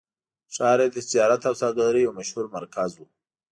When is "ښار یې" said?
0.53-0.87